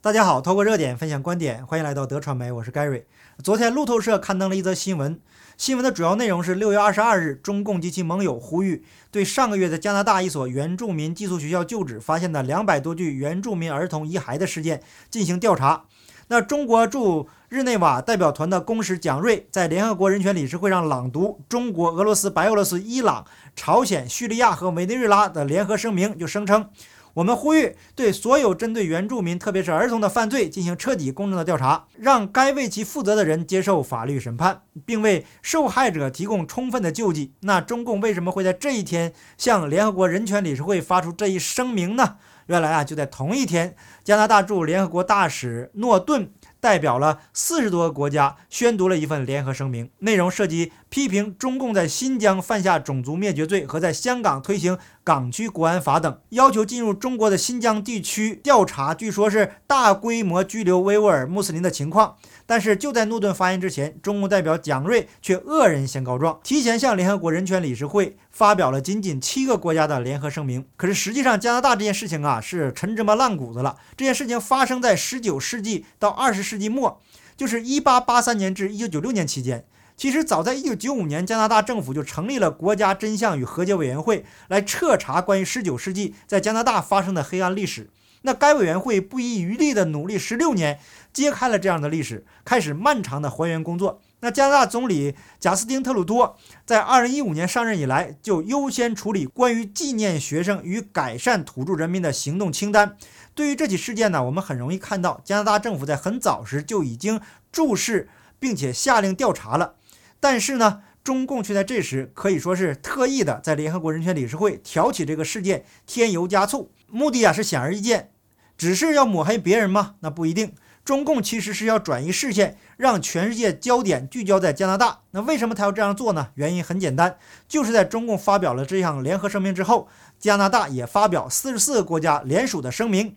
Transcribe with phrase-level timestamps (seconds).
[0.00, 3.02] 大家好，透过热点分享观点，欢迎来到德传媒，我是 Gary。
[3.42, 5.20] 昨天路透社刊登了一则新闻，
[5.56, 14.80] 新闻的主要内容是六月二十二日，中共及其盟友呼吁对上个月在加拿大一所原住民寄宿学校旧址发现的两百多具原住民儿童遗骸的事件
[15.10, 15.86] 进行调查。
[16.28, 23.26] 那中国驻日内瓦代表团的公使蒋锐在联合国人权理事会上朗读中国、俄罗斯、白俄罗斯、伊朗、
[23.56, 26.70] 朝鲜、叙利亚和委内瑞拉的联合声明，就声称。
[27.18, 37.32] 我们呼吁对所有针对原住民，特别是儿童的犯罪进行彻底公正的调查，让该为其负责的人接受法律审判，并为受害者提供充分的救济。
[37.40, 42.18] 那中共为什么会在这一天向联合国人权理事会发出这一声明呢？
[42.46, 43.74] 原来啊，就在同一天，
[44.04, 46.30] 加拿大驻联合国大使诺顿。
[46.60, 62.16] 代表了四十多个国家宣读了一份联合声明，内容涉及批评中共在新疆犯下种族灭绝罪和在香港推行港区国安法等，要求进入中国的新疆地区调查，据说是大规模拘留维吾尔穆斯林的情况。
[62.46, 70.64] 但是就在诺顿发言之前，中共代表蒋锐却恶人先告状，提前向联合国人权理事会发表了仅仅七个国家的联合声明。
[70.76, 73.76] 可是实际上，加拿大这件事情啊是陈芝麻烂谷子了。
[73.96, 77.00] 这件事情发生在十九世纪到二十世纪末，
[77.36, 79.64] 就是一八八三年至一九九六年期间。
[79.96, 87.90] 其实早在一九九五年，加拿大政府就成立了国家真相与和解委员会，来彻查关于十九世纪在加拿大发生的黑暗历史。
[88.22, 90.78] 那该委员会不遗余力的努力十六年，
[91.12, 94.00] 揭开了这样的历史，开始漫长的还原工作。
[94.20, 102.96] 那加拿大总理贾斯汀·特鲁多在二零一五年上任以来，就优先处理关于纪念学生与改善土著人民的行动清单。
[103.36, 107.20] 对于这起事件呢，我们很容易看到加拿大政府在很早时就已经
[107.52, 108.08] 注视
[108.40, 109.76] 并且下令调查了。
[110.18, 116.70] 但是呢，中共却在这时可以说是特意的在联合国人权理事会挑起这个事件，添油加醋。
[116.86, 118.10] 目的啊是显而易见，
[118.58, 119.94] 只是要抹黑别人吗？
[120.00, 120.52] 那不一定。
[120.84, 124.98] 中共其实是要转移视线，让全世界焦点聚焦在加拿大。
[125.12, 126.28] 那为什么他要这样做呢？
[126.34, 127.16] 原因很简单，
[127.48, 133.16] 就是在中共发表了这项联合声明之后，加拿大也发表四十四个国家联署的声明，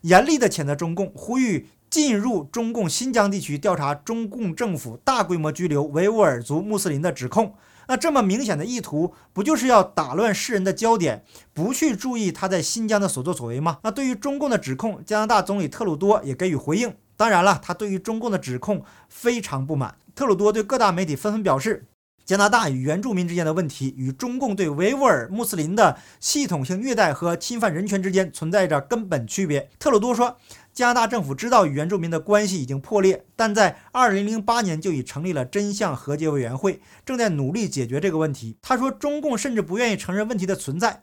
[0.00, 7.54] 严厉的谴责中共，呼吁进入中共新疆地区调查中共政府大规模拘留维吾尔族穆斯林的指控。
[7.88, 13.78] 那这么明显的意图，不就是要打乱世人的焦点，不去注意他在新疆的所作所为吗？
[13.82, 16.94] 那对于中共的指控，加拿大总理特鲁多也给予回应。
[17.16, 19.96] 当然了，他对于中共的指控非常不满。
[20.14, 21.86] 特鲁多对各大媒体纷纷表示，
[22.24, 29.68] 加拿大与原住民之间的问题，与中共对维吾尔穆斯林的系统性虐待和侵犯人权之间存在着根本区别。
[29.80, 30.36] 特鲁多说。
[30.72, 38.56] 加拿大政府知道与原住民的关系已经破裂，但在2008年就已成立了真相和解委员会，正在努力解决这个问题。
[38.62, 41.02] 他说，中共甚至不愿意承认问题的存在，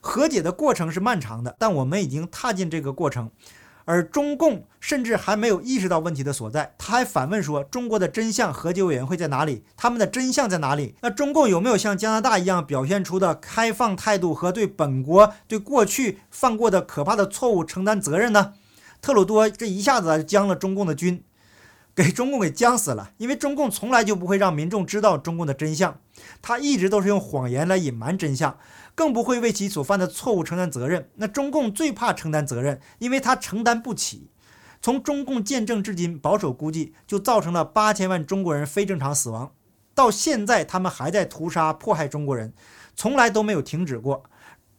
[0.00, 3.30] 和解的过程是漫长的，但我们已经踏进这个过程，
[3.84, 6.74] 而中共甚至还没有意识到问题的所在。
[6.78, 9.64] 他还反问说：“中国的真相和解委员会在哪里？
[9.76, 10.94] 他们的真相在哪里？
[11.02, 18.54] 那中共有没有像加拿大一样表现出的开放态度和对本国对过去犯过的可怕的错误承担责任呢？”
[19.04, 21.22] 特鲁多这一下子将了中共的军，
[21.94, 23.10] 给中共给将死了。
[23.18, 26.00] 因为中共从来就不会让民众知道中共的真相，
[26.40, 28.56] 他一直都是用谎言来隐瞒真相，
[28.94, 31.10] 更不会为其所犯的错误承担责任。
[31.16, 34.30] 那中共最怕承担责任，因为他承担不起。
[34.80, 39.52] 从中共建政至今，保守估计就造成了八千万中国人非正常死亡，
[39.94, 42.54] 到现在他们还在屠杀迫害中国人，
[42.96, 44.24] 从来都没有停止过。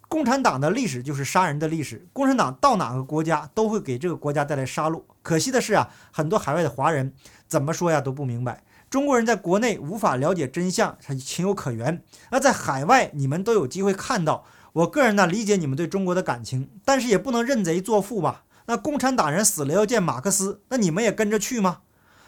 [0.07, 2.07] 共产党的历史就是杀人的历史。
[2.13, 5.01] 共产党到哪个国家都会给这个国家带来杀戮。
[5.21, 7.13] 可惜的是啊，很多海外的华人
[7.47, 8.63] 怎么说呀都不明白。
[8.89, 12.01] 中国人在国内无法了解真相，是情有可原。
[12.31, 14.45] 那在海外，你们都有机会看到。
[14.73, 18.43] 我个人呢，理解你们对中国的感情，但是也不能认贼作父吧？
[18.67, 21.79] 那共产党人死了要见马克思，那你们也跟着去吗？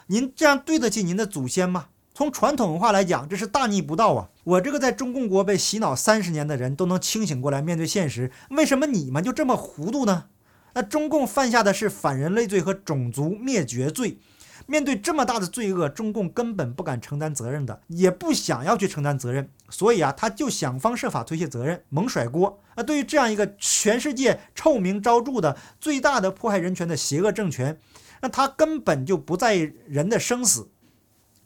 [0.08, 1.88] 您这样对得起您的祖先吗？
[2.18, 4.30] 从传统文化来讲，这是大逆不道啊！
[4.44, 10.26] 我这个在中共国被洗脑三十年的人都能清醒过来面对现实，为什么你们就这么糊涂呢？
[10.74, 14.18] 那中共犯下的是反人类罪和种族灭绝罪，
[14.66, 22.60] 面对这么大的罪恶，中共根本不敢承担责任的，也不想要去承担责任，所以啊，他就想方设法推卸责任，猛甩锅。
[22.76, 27.78] 那，对于这样一个全世界臭名昭著的最大的迫害人权的邪恶政权，
[28.24, 30.72] 那他根本就不在意人的生死。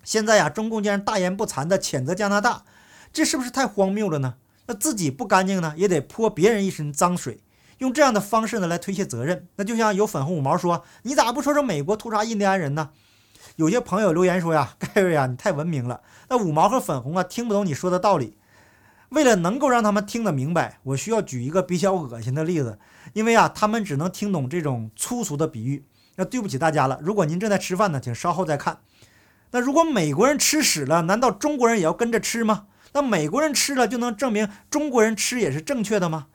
[0.03, 2.63] 现在呀，中共竟然大言不惭地谴责加拿大，
[3.13, 4.35] 这是不是太荒谬了呢？
[4.67, 7.41] 那自己不干净呢，也得泼别人一身脏水，
[7.79, 9.47] 用这样的方式呢来推卸责任。
[9.55, 12.91] 那就像有粉红五毛说：“你咋不说说美国屠杀印第安人呢？”
[13.57, 18.37] 有些朋友留言说呀：“盖瑞呀，你太文明了。”那五毛和粉红啊，听不懂你说的道理。
[19.09, 22.79] 为了能够让他们听得明白，我需要举一个比较恶心的例子，
[23.11, 25.83] 因为啊，他们只能听懂这种粗俗的比喻。
[26.15, 28.77] 那对不起大家了，如果您正在吃饭呢，请稍后再看。
[29.51, 32.65] 那如果美国人吃屎了，难道中国人也要跟着吃吗？
[32.93, 36.27] 那美国人吃了就能证明中国人吃也是正确的吗？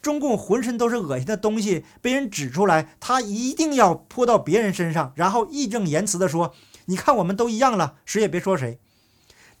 [0.00, 6.52] 中共浑身都是恶心的东西，被人指出来，他一定要泼到别人身上，然后义正言辞地说
[6.86, 8.78] ：“你看，我们都一样了，谁也别说谁。”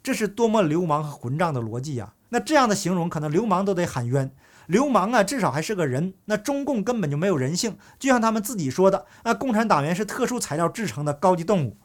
[0.02, 2.12] 这是多么流氓和混账的逻辑呀！
[2.28, 4.30] 那这样的形容，可能流氓都得喊冤。
[4.66, 6.12] 流氓啊，至少还是个人。
[6.26, 11.78] 那中共根本就没有人性，就像他们自己说的：“那共产党员是特殊材料制成的高级动物。”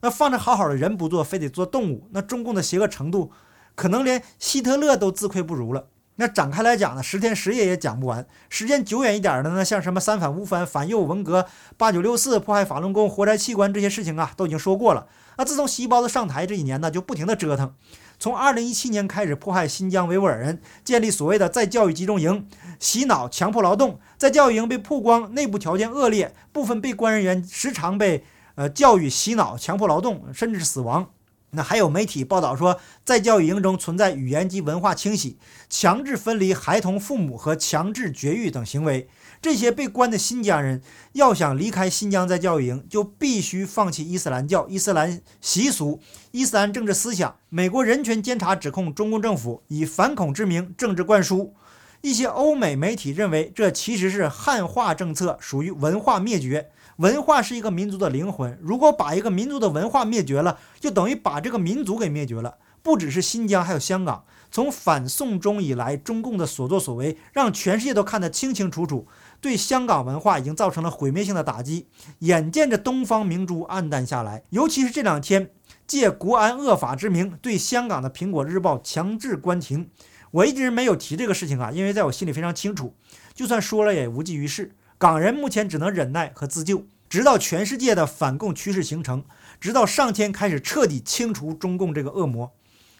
[0.00, 2.08] 那放着好好的人不做，非得做动物。
[2.12, 3.32] 那中共的邪恶程度，
[3.74, 5.86] 可能连希特勒都自愧不如了。
[6.20, 8.26] 那展开来讲呢，十天十夜也讲不完。
[8.48, 11.46] 时间久远一点的呢，像什么三反五反、反右文革、
[11.76, 15.06] 八九六四、迫害法轮功、活摘器官这些事情啊，都已经说过了。
[15.36, 17.72] 那自从细胞子上台这几年呢，就不停的折腾。
[18.18, 22.48] 从二零一七年开始迫害新疆维吾尔人，建立所谓的再教育集中营，
[22.80, 28.24] 洗脑强迫劳动，在教育营被曝光内部条件恶劣，部分被关人员时常被
[28.58, 31.10] 呃教育洗脑、强迫劳动，甚至是死亡。
[31.50, 35.38] 那还有媒体报道说，在教育营中存在语言及文化清洗、
[35.70, 39.08] 强制分离孩童父母和强制绝育等行为。
[39.40, 40.82] 这些被关的新疆人
[41.12, 46.00] 要想离开新疆在教育营，就必须放弃伊斯兰教、伊斯兰习俗、
[46.32, 47.36] 伊斯兰政治思想。
[47.48, 51.54] 美国人权监察指控中共政府以反恐之名政治灌输。
[52.00, 56.70] 一些欧美媒体认为，这其实是汉化政策，属于文化灭绝。
[56.98, 62.56] 文化是一个民族的灵魂，如果把一个民族的文化灭绝了，就等于把这个民族给灭绝了。
[62.82, 64.24] 不只是新疆，还有香港。
[64.50, 69.06] 从反送中以来，中共的所作所为让全世界都看得清清楚楚，
[69.40, 71.86] 对香港文化已经造成了毁灭性的打击。
[72.20, 75.50] 眼见着东方明珠暗淡下来，尤其是这两天，
[75.86, 79.88] 借国安恶法之名对香港的《苹果日报》强制关停。
[80.32, 82.94] 我一直没有提这个事情啊，因为在我心里非常清楚，
[83.34, 84.74] 就算说了也无济于事。
[84.98, 89.24] 港人目前只能忍耐和自救，直到全世界的反共趋势形成，
[89.60, 92.52] 直到上天开始彻底清除中共这个恶魔。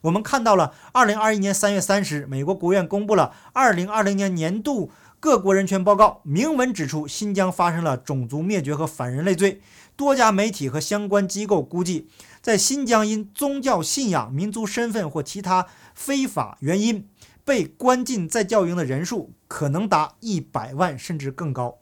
[0.02, 9.60] 我们看到了，二零二一年三月三十，美国国务院公布了二零二零年年度各国人权报告，明文指出新疆发生了种族灭绝和反人类罪。
[9.96, 12.08] 多家媒体和相关机构估计，
[12.40, 15.66] 在新疆因宗教信仰、民族身份或其他
[15.96, 17.08] 非法原因
[17.44, 21.78] 被关进在教营的人数可能达一百万甚至更高。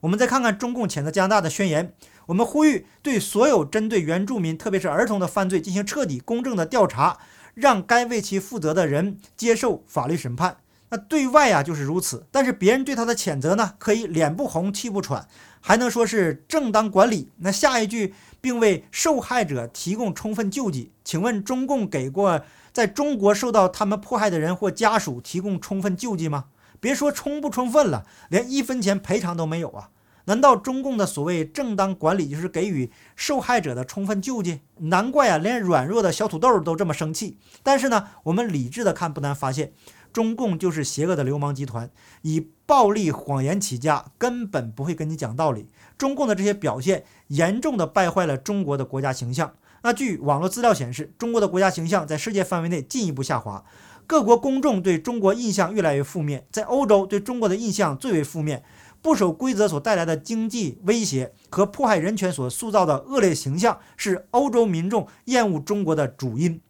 [0.00, 1.92] 我们再看看中共谴责加拿大的宣言，
[2.26, 7.18] 我们呼吁对所有针对原住民，特别是儿童的犯罪进行彻底、公正的调查，
[7.54, 10.56] 让该为其负责的人接受法律审判。
[10.92, 15.28] 那对外啊就是如此，但是别人对他的谴责呢，可以脸不红气不喘，
[15.60, 17.30] 还能说是正当管理。
[17.36, 20.90] 那下一句，并为受害者提供充分救济。
[21.04, 22.40] 请问中共给过
[22.72, 26.46] 在中国受到他们迫害的人或家属提供充分救济吗？
[26.80, 29.90] 别说充不充分了，连一分钱赔偿都没有啊！
[30.26, 34.60] 难道中共的所谓正当管理就是给予受害者的充分救济？
[34.76, 37.38] 难怪啊，连软弱的小土豆都这么生气。
[37.62, 39.72] 但是呢，我们理智的看，不难发现，
[40.12, 41.90] 中共就是邪恶的流氓集团，
[42.22, 45.68] 以暴力谎言起家，根本不会跟你讲道理。
[45.98, 49.54] 中共的这些表现，严重的败坏了中国的国家形象。
[49.82, 53.64] 那据网络资料显示，中国的国家形象在世界范围内进一步下滑。
[54.10, 58.64] 各国公众对中国印象越来越负面，在欧洲对中国的印象最为负面。
[59.00, 66.60] 不守规则所带来的经济威胁和迫害人权所塑造的恶劣形象，是欧洲民众厌恶中国的主因。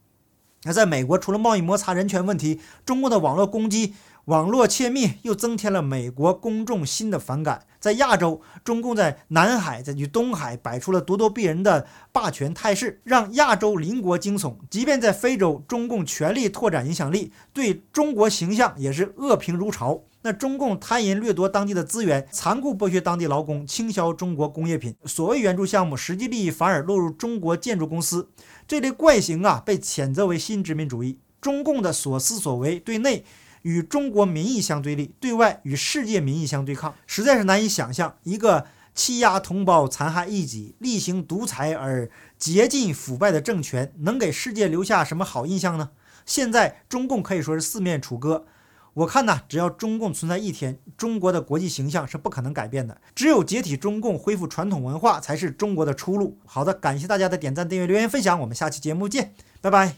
[0.65, 3.95] 那在美国，除了贸易摩擦、人权问题，中国的网络攻击。
[4.27, 7.67] 网络窃密又增添了美国公众新的反感。
[7.81, 14.55] 在亚洲，中共在南海在与东海摆出了咄咄逼人的霸权态势，让亚洲邻国惊悚。
[14.69, 20.03] 即便在非洲，中共全力拓展影响力，对中国形象也是恶评如潮。
[20.23, 24.95] 那中共贪淫掠夺当地的资源，残酷剥削当地劳工，倾销中国工业品。
[25.07, 28.29] 所谓援助项目，实际利益反而落入中国建筑公司。
[28.69, 31.19] 这类怪行啊，被谴责为新殖民主义。
[31.41, 33.25] 中共的所思所为，对内。
[33.63, 45.91] 与中国民意相对立，对外与世界民意相对抗，实在是难以想象一个欺压同胞、残害异己、厉行独裁而竭尽腐败的政权，能给世界留下什么好印象呢？
[46.27, 48.47] 现在中共可以说是四面楚歌。
[48.93, 53.01] 我看呢，只要中共存在一天，中国的国际形象是不可能改变的。
[53.15, 56.39] 只有解体中共，恢复传统文化，才是中国的出路。
[56.45, 59.95] 好的，感谢大家的点赞、订阅、留言、分享，我们下期节目见，拜拜。